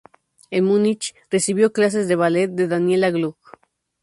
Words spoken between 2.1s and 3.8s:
ballet de Daniela Glück.